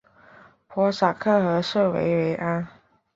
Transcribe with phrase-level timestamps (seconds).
[0.67, 2.67] 波萨克和圣维维安。